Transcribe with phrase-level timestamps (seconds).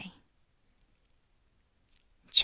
[2.31, 2.39] CHAP.